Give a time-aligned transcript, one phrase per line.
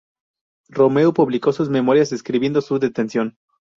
[0.71, 3.37] Romeu publicó sus memorias, describiendo su detención.